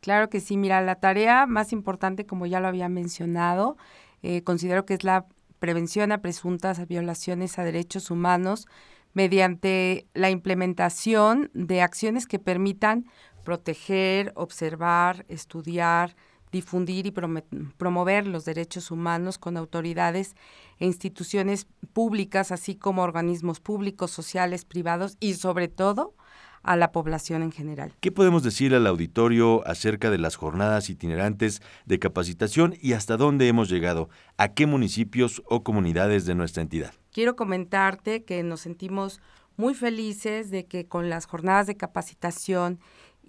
Claro 0.00 0.28
que 0.28 0.40
sí, 0.40 0.56
mira, 0.56 0.80
la 0.80 0.96
tarea 0.96 1.46
más 1.46 1.72
importante, 1.72 2.24
como 2.24 2.46
ya 2.46 2.60
lo 2.60 2.68
había 2.68 2.88
mencionado, 2.88 3.76
eh, 4.22 4.42
considero 4.42 4.86
que 4.86 4.94
es 4.94 5.04
la 5.04 5.26
prevención 5.58 6.12
a 6.12 6.22
presuntas 6.22 6.86
violaciones 6.86 7.58
a 7.58 7.64
derechos 7.64 8.10
humanos 8.10 8.66
mediante 9.12 10.06
la 10.14 10.30
implementación 10.30 11.50
de 11.54 11.82
acciones 11.82 12.26
que 12.26 12.38
permitan 12.38 13.06
proteger, 13.44 14.32
observar, 14.36 15.24
estudiar, 15.28 16.14
difundir 16.52 17.06
y 17.06 17.12
promover 17.12 18.26
los 18.26 18.44
derechos 18.44 18.90
humanos 18.90 19.38
con 19.38 19.56
autoridades 19.56 20.34
e 20.78 20.86
instituciones 20.86 21.66
públicas, 21.92 22.52
así 22.52 22.74
como 22.74 23.02
organismos 23.02 23.60
públicos, 23.60 24.10
sociales, 24.10 24.64
privados 24.64 25.16
y 25.20 25.34
sobre 25.34 25.68
todo 25.68 26.14
a 26.62 26.76
la 26.76 26.92
población 26.92 27.42
en 27.42 27.52
general. 27.52 27.94
¿Qué 28.00 28.12
podemos 28.12 28.42
decir 28.42 28.74
al 28.74 28.86
auditorio 28.86 29.66
acerca 29.66 30.10
de 30.10 30.18
las 30.18 30.36
jornadas 30.36 30.90
itinerantes 30.90 31.62
de 31.86 31.98
capacitación 31.98 32.74
y 32.80 32.92
hasta 32.92 33.16
dónde 33.16 33.48
hemos 33.48 33.68
llegado? 33.68 34.08
¿A 34.36 34.48
qué 34.48 34.66
municipios 34.66 35.42
o 35.46 35.62
comunidades 35.62 36.26
de 36.26 36.34
nuestra 36.34 36.62
entidad? 36.62 36.92
Quiero 37.12 37.36
comentarte 37.36 38.24
que 38.24 38.42
nos 38.42 38.60
sentimos 38.60 39.20
muy 39.56 39.74
felices 39.74 40.50
de 40.50 40.66
que 40.66 40.86
con 40.86 41.10
las 41.10 41.26
jornadas 41.26 41.66
de 41.66 41.76
capacitación 41.76 42.78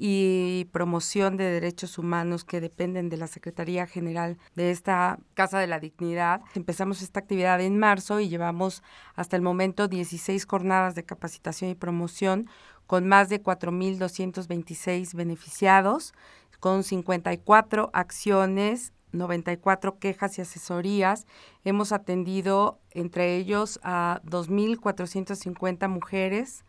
y 0.01 0.69
promoción 0.71 1.35
de 1.35 1.43
derechos 1.43 1.97
humanos 1.97 2.45
que 2.45 2.61
dependen 2.61 3.09
de 3.09 3.17
la 3.17 3.27
Secretaría 3.27 3.85
General 3.85 4.37
de 4.55 4.71
esta 4.71 5.19
Casa 5.33 5.59
de 5.59 5.67
la 5.67 5.81
Dignidad. 5.81 6.39
Empezamos 6.55 7.01
esta 7.01 7.19
actividad 7.19 7.59
en 7.59 7.77
marzo 7.77 8.21
y 8.21 8.29
llevamos 8.29 8.81
hasta 9.15 9.35
el 9.35 9.41
momento 9.41 9.89
16 9.89 10.45
jornadas 10.45 10.95
de 10.95 11.03
capacitación 11.03 11.69
y 11.69 11.75
promoción 11.75 12.49
con 12.87 13.09
más 13.09 13.27
de 13.27 13.43
4.226 13.43 15.13
beneficiados, 15.15 16.13
con 16.61 16.83
54 16.83 17.89
acciones 17.91 18.93
94 19.11 19.99
quejas 19.99 20.37
y 20.37 20.41
asesorías. 20.41 21.25
Hemos 21.63 21.91
atendido 21.91 22.79
entre 22.91 23.35
ellos 23.35 23.79
a 23.83 24.21
2.450 24.25 25.89
mujeres, 25.89 26.63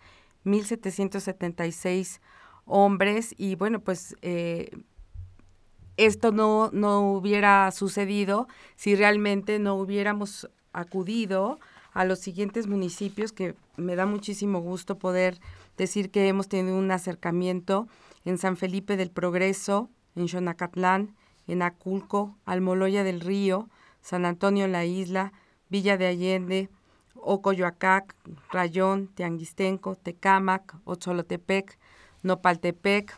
1.776 0.45 2.21
hombres 2.71 3.35
y 3.37 3.57
bueno, 3.57 3.81
pues 3.81 4.17
eh, 4.23 4.71
esto 5.97 6.33
no, 6.33 6.71
no 6.73 7.13
hubiera 7.13 7.71
sucedido 7.73 8.49
si 8.77 8.95
realmente 8.95 9.59
no 9.59 9.75
hubiéramos 9.75 10.49
acudido 10.73 11.59
a 11.93 12.05
los 12.05 12.21
siguientes 12.21 12.69
municipios 12.69 13.33
que 13.33 13.55
me 13.77 13.97
da 13.97 14.07
muchísimo 14.07 14.61
gusto 14.61 14.99
poder 14.99 15.41
decir 15.77 16.11
que 16.11 16.29
hemos 16.29 16.49
tenido 16.49 16.79
un 16.79 16.91
acercamiento 16.91 17.89
en 18.25 18.39
San 18.39 18.57
Felipe 18.57 18.97
del 18.97 19.11
Progreso, 19.11 19.91
en 20.15 20.29
Xonacatlán, 20.29 21.17
en 21.47 21.63
Aculco, 21.63 22.37
Almoloya 22.45 23.03
del 23.03 23.21
Río, 23.21 23.69
San 24.01 24.25
Antonio 24.25 24.69
la 24.69 24.85
Isla, 24.85 25.33
Villa 25.69 25.97
de 25.97 26.07
Allende, 26.07 26.69
Ocoyoacac, 27.15 28.15
Rayón, 28.51 29.09
Tianguistenco, 29.09 29.97
Tecámac, 29.97 30.77
Otzolotepec, 30.85 31.79
Nopaltepec, 32.23 33.17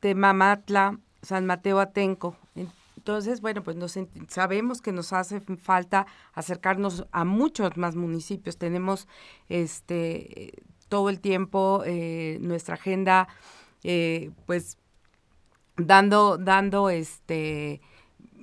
Temamatla, 0.00 0.98
San 1.22 1.46
Mateo 1.46 1.80
Atenco. 1.80 2.36
Entonces, 2.96 3.40
bueno, 3.40 3.62
pues 3.62 3.76
nos, 3.76 3.98
sabemos 4.28 4.80
que 4.80 4.92
nos 4.92 5.12
hace 5.12 5.40
falta 5.40 6.06
acercarnos 6.32 7.06
a 7.12 7.24
muchos 7.24 7.76
más 7.76 7.96
municipios. 7.96 8.56
Tenemos 8.56 9.08
este 9.48 10.54
todo 10.88 11.10
el 11.10 11.20
tiempo 11.20 11.82
eh, 11.84 12.38
nuestra 12.40 12.74
agenda, 12.74 13.28
eh, 13.82 14.30
pues 14.46 14.78
dando, 15.76 16.38
dando 16.38 16.88
este 16.88 17.80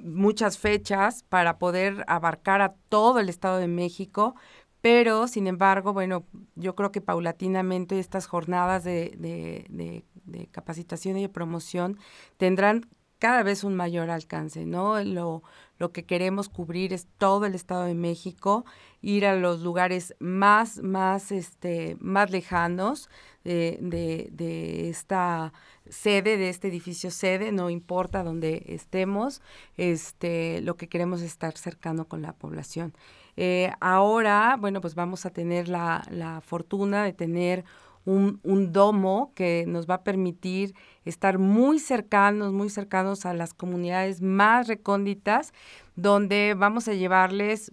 muchas 0.04 0.58
fechas 0.58 1.24
para 1.30 1.58
poder 1.58 2.04
abarcar 2.08 2.62
a 2.62 2.74
todo 2.89 3.19
el 3.19 3.30
Estado 3.30 3.58
de 3.58 3.67
México, 3.67 4.36
pero, 4.81 5.27
sin 5.27 5.47
embargo, 5.47 5.93
bueno, 5.93 6.25
yo 6.55 6.75
creo 6.75 6.91
que 6.91 7.01
paulatinamente 7.01 7.99
estas 7.99 8.25
jornadas 8.25 8.83
de, 8.83 9.15
de, 9.17 10.03
de, 10.25 10.47
capacitación 10.47 11.17
y 11.17 11.21
de 11.21 11.29
promoción 11.29 11.99
tendrán 12.37 12.87
cada 13.19 13.43
vez 13.43 13.63
un 13.63 13.75
mayor 13.75 14.09
alcance, 14.09 14.65
¿no? 14.65 15.03
Lo, 15.03 15.43
lo 15.77 15.91
que 15.91 16.05
queremos 16.05 16.49
cubrir 16.49 16.93
es 16.93 17.07
todo 17.19 17.45
el 17.45 17.53
Estado 17.53 17.83
de 17.83 17.93
México, 17.93 18.65
ir 19.01 19.27
a 19.27 19.35
los 19.35 19.61
lugares 19.61 20.15
más, 20.19 20.81
más, 20.81 21.31
este, 21.31 21.95
más 21.99 22.31
lejanos 22.31 23.07
de, 23.43 23.77
de, 23.81 24.29
de 24.31 24.89
esta 24.89 25.53
sede, 25.87 26.37
de 26.37 26.49
este 26.49 26.69
edificio 26.69 27.11
sede, 27.11 27.51
no 27.51 27.69
importa 27.69 28.23
dónde 28.23 28.63
estemos, 28.67 29.43
este, 29.77 30.61
lo 30.61 30.75
que 30.75 30.89
queremos 30.89 31.21
es 31.21 31.27
estar 31.27 31.55
cercano 31.55 32.07
con 32.07 32.23
la 32.23 32.33
población. 32.33 32.93
Eh, 33.37 33.71
ahora, 33.79 34.57
bueno, 34.59 34.81
pues 34.81 34.95
vamos 34.95 35.25
a 35.25 35.29
tener 35.31 35.67
la, 35.67 36.03
la 36.09 36.41
fortuna 36.41 37.03
de 37.03 37.13
tener 37.13 37.63
un, 38.05 38.39
un, 38.43 38.71
domo 38.73 39.31
que 39.35 39.65
nos 39.67 39.87
va 39.87 39.95
a 39.95 40.03
permitir 40.03 40.73
estar 41.05 41.37
muy 41.37 41.79
cercanos, 41.79 42.51
muy 42.51 42.69
cercanos 42.69 43.25
a 43.25 43.33
las 43.33 43.53
comunidades 43.53 44.21
más 44.21 44.67
recónditas, 44.67 45.53
donde 45.95 46.55
vamos 46.57 46.87
a 46.87 46.93
llevarles 46.93 47.71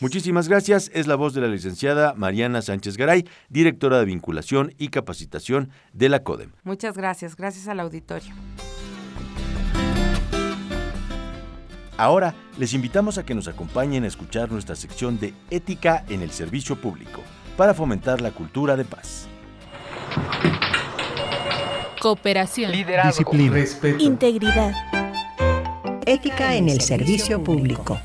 Muchísimas 0.00 0.48
gracias. 0.48 0.90
Es 0.94 1.06
la 1.06 1.16
voz 1.16 1.34
de 1.34 1.42
la 1.42 1.48
licenciada 1.48 2.14
Mariana 2.14 2.62
Sánchez 2.62 2.96
Garay, 2.96 3.28
directora 3.50 3.98
de 3.98 4.06
vinculación 4.06 4.72
y 4.78 4.88
capacitación 4.88 5.70
de 5.92 6.08
la 6.08 6.22
CODEM. 6.22 6.52
Muchas 6.64 6.96
gracias. 6.96 7.36
Gracias 7.36 7.68
al 7.68 7.80
auditorio. 7.80 8.32
Ahora 11.98 12.34
les 12.56 12.72
invitamos 12.72 13.18
a 13.18 13.26
que 13.26 13.34
nos 13.34 13.48
acompañen 13.48 14.04
a 14.04 14.06
escuchar 14.06 14.50
nuestra 14.50 14.76
sección 14.76 15.20
de 15.20 15.34
Ética 15.50 16.06
en 16.08 16.22
el 16.22 16.30
Servicio 16.30 16.80
Público 16.80 17.20
para 17.58 17.74
fomentar 17.74 18.22
la 18.22 18.30
cultura 18.30 18.76
de 18.76 18.86
paz. 18.86 19.28
Cooperación, 22.02 22.72
disciplina, 22.72 23.52
respeto, 23.52 24.02
integridad, 24.02 24.72
ética 26.04 26.56
en 26.56 26.68
el 26.68 26.80
servicio 26.80 27.44
público. 27.44 27.96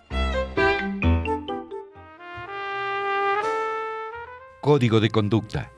Código 4.62 5.00
de 5.00 5.10
conducta. 5.10 5.72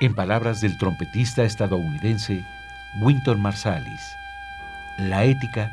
En 0.00 0.14
palabras 0.14 0.62
del 0.62 0.78
trompetista 0.78 1.44
estadounidense 1.44 2.42
Winton 3.02 3.38
Marsalis, 3.38 4.00
la 5.00 5.24
ética 5.24 5.70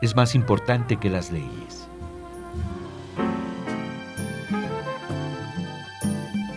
es 0.00 0.16
más 0.16 0.34
importante 0.34 0.96
que 0.96 1.10
las 1.10 1.30
leyes. 1.30 1.86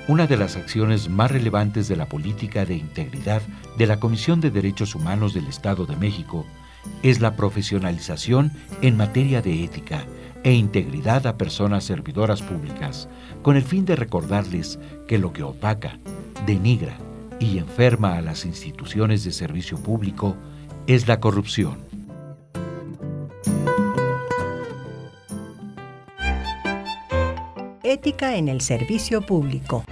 Una 0.07 0.27
de 0.27 0.37
las 0.37 0.55
acciones 0.55 1.09
más 1.09 1.31
relevantes 1.31 1.87
de 1.87 1.95
la 1.95 2.07
política 2.07 2.63
de 2.63 2.75
integridad 2.75 3.41
de 3.75 3.87
la 3.87 3.99
Comisión 3.99 4.39
de 4.39 4.51
Derechos 4.51 4.93
Humanos 4.93 5.33
del 5.33 5.47
Estado 5.47 5.87
de 5.87 5.95
México 5.95 6.45
es 7.01 7.21
la 7.21 7.35
profesionalización 7.35 8.51
en 8.83 8.97
materia 8.97 9.41
de 9.41 9.63
ética 9.63 10.05
e 10.43 10.53
integridad 10.53 11.25
a 11.25 11.37
personas 11.39 11.85
servidoras 11.85 12.43
públicas, 12.43 13.09
con 13.41 13.55
el 13.55 13.63
fin 13.63 13.83
de 13.85 13.95
recordarles 13.95 14.77
que 15.07 15.17
lo 15.17 15.33
que 15.33 15.41
opaca, 15.41 15.97
denigra 16.45 16.99
y 17.39 17.57
enferma 17.57 18.15
a 18.15 18.21
las 18.21 18.45
instituciones 18.45 19.23
de 19.23 19.31
servicio 19.31 19.79
público 19.79 20.35
es 20.85 21.07
la 21.07 21.19
corrupción. 21.19 21.94
Ética 27.95 28.35
en 28.35 28.49
el 28.49 28.59
servicio 28.59 29.21
público. 29.21 29.85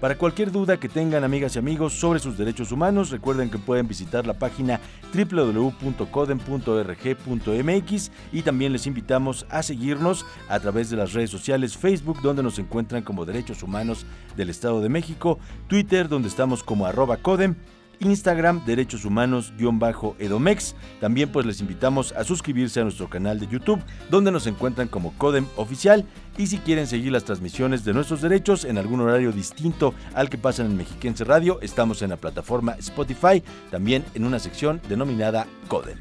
Para 0.00 0.16
cualquier 0.16 0.50
duda 0.50 0.80
que 0.80 0.88
tengan 0.88 1.22
amigas 1.22 1.54
y 1.54 1.58
amigos 1.58 1.92
sobre 1.92 2.20
sus 2.20 2.38
derechos 2.38 2.72
humanos, 2.72 3.10
recuerden 3.10 3.50
que 3.50 3.58
pueden 3.58 3.86
visitar 3.86 4.26
la 4.26 4.32
página 4.32 4.80
www.codem.org.mx 5.14 8.10
y 8.32 8.40
también 8.40 8.72
les 8.72 8.86
invitamos 8.86 9.44
a 9.50 9.62
seguirnos 9.62 10.24
a 10.48 10.58
través 10.58 10.88
de 10.88 10.96
las 10.96 11.12
redes 11.12 11.28
sociales 11.28 11.76
Facebook, 11.76 12.22
donde 12.22 12.42
nos 12.42 12.58
encuentran 12.58 13.02
como 13.02 13.26
Derechos 13.26 13.62
Humanos 13.62 14.06
del 14.38 14.48
Estado 14.48 14.80
de 14.80 14.88
México, 14.88 15.38
Twitter, 15.68 16.08
donde 16.08 16.28
estamos 16.28 16.62
como 16.62 16.86
arroba 16.86 17.18
Codem, 17.18 17.56
Instagram, 18.10 18.64
Derechos 18.64 19.04
Humanos-Edomex. 19.04 20.74
También 21.00 21.30
pues 21.30 21.46
les 21.46 21.60
invitamos 21.60 22.12
a 22.12 22.24
suscribirse 22.24 22.80
a 22.80 22.84
nuestro 22.84 23.08
canal 23.08 23.38
de 23.38 23.48
YouTube, 23.48 23.82
donde 24.10 24.32
nos 24.32 24.46
encuentran 24.46 24.88
como 24.88 25.12
Codem 25.18 25.46
Oficial. 25.56 26.06
Y 26.38 26.46
si 26.46 26.58
quieren 26.58 26.86
seguir 26.86 27.12
las 27.12 27.24
transmisiones 27.24 27.84
de 27.84 27.92
nuestros 27.92 28.22
derechos 28.22 28.64
en 28.64 28.78
algún 28.78 29.00
horario 29.00 29.32
distinto 29.32 29.94
al 30.14 30.30
que 30.30 30.38
pasan 30.38 30.66
en 30.66 30.76
Mexiquense 30.76 31.24
Radio, 31.24 31.60
estamos 31.60 32.02
en 32.02 32.10
la 32.10 32.16
plataforma 32.16 32.72
Spotify, 32.78 33.42
también 33.70 34.04
en 34.14 34.24
una 34.24 34.38
sección 34.38 34.80
denominada 34.88 35.46
Codem. 35.68 35.98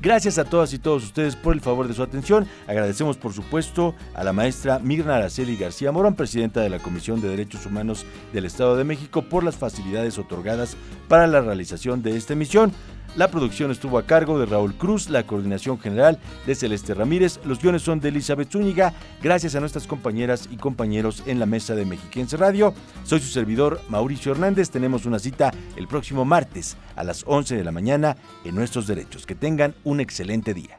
Gracias 0.00 0.38
a 0.38 0.44
todas 0.44 0.72
y 0.72 0.78
todos 0.78 1.02
ustedes 1.02 1.34
por 1.34 1.54
el 1.54 1.60
favor 1.60 1.88
de 1.88 1.94
su 1.94 2.04
atención. 2.04 2.46
Agradecemos 2.68 3.16
por 3.16 3.32
supuesto 3.32 3.96
a 4.14 4.22
la 4.22 4.32
maestra 4.32 4.78
Mirna 4.78 5.16
Araceli 5.16 5.56
García 5.56 5.90
Morón, 5.90 6.14
presidenta 6.14 6.60
de 6.60 6.70
la 6.70 6.78
Comisión 6.78 7.20
de 7.20 7.28
Derechos 7.28 7.66
Humanos 7.66 8.06
del 8.32 8.44
Estado 8.44 8.76
de 8.76 8.84
México, 8.84 9.22
por 9.22 9.42
las 9.42 9.56
facilidades 9.56 10.16
otorgadas 10.16 10.76
para 11.08 11.26
la 11.26 11.40
realización 11.40 12.02
de 12.02 12.16
esta 12.16 12.34
emisión. 12.34 12.72
La 13.18 13.32
producción 13.32 13.72
estuvo 13.72 13.98
a 13.98 14.04
cargo 14.06 14.38
de 14.38 14.46
Raúl 14.46 14.76
Cruz, 14.76 15.10
la 15.10 15.24
coordinación 15.24 15.76
general 15.80 16.20
de 16.46 16.54
Celeste 16.54 16.94
Ramírez, 16.94 17.40
los 17.44 17.60
guiones 17.60 17.82
son 17.82 17.98
de 17.98 18.10
Elizabeth 18.10 18.52
Zúñiga, 18.52 18.94
gracias 19.20 19.56
a 19.56 19.60
nuestras 19.60 19.88
compañeras 19.88 20.48
y 20.52 20.56
compañeros 20.56 21.24
en 21.26 21.40
la 21.40 21.46
mesa 21.46 21.74
de 21.74 21.84
Mexiquense 21.84 22.36
Radio. 22.36 22.74
Soy 23.02 23.18
su 23.18 23.26
servidor 23.26 23.80
Mauricio 23.88 24.30
Hernández, 24.30 24.70
tenemos 24.70 25.04
una 25.04 25.18
cita 25.18 25.52
el 25.74 25.88
próximo 25.88 26.24
martes 26.24 26.76
a 26.94 27.02
las 27.02 27.24
11 27.26 27.56
de 27.56 27.64
la 27.64 27.72
mañana 27.72 28.16
en 28.44 28.54
Nuestros 28.54 28.86
Derechos. 28.86 29.26
Que 29.26 29.34
tengan 29.34 29.74
un 29.82 29.98
excelente 29.98 30.54
día. 30.54 30.78